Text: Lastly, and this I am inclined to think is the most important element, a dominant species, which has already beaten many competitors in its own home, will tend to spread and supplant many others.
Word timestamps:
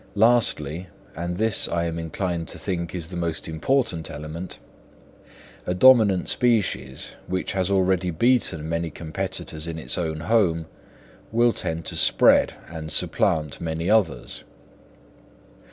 Lastly, 0.15 0.87
and 1.15 1.37
this 1.37 1.67
I 1.67 1.83
am 1.85 1.99
inclined 1.99 2.47
to 2.47 2.57
think 2.57 2.95
is 2.95 3.09
the 3.09 3.15
most 3.15 3.47
important 3.47 4.09
element, 4.09 4.57
a 5.67 5.75
dominant 5.75 6.27
species, 6.27 7.11
which 7.27 7.51
has 7.51 7.69
already 7.69 8.09
beaten 8.09 8.67
many 8.67 8.89
competitors 8.89 9.67
in 9.67 9.77
its 9.77 9.99
own 9.99 10.21
home, 10.21 10.65
will 11.31 11.53
tend 11.53 11.85
to 11.85 11.95
spread 11.95 12.55
and 12.67 12.91
supplant 12.91 13.61
many 13.61 13.91
others. 13.91 14.43